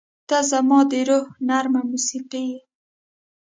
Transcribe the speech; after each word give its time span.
•ته 0.29 0.37
زما 0.51 0.79
د 0.91 0.93
روح 1.09 1.25
نرمه 1.47 1.81
موسیقي 1.91 2.43
یې. 2.51 2.59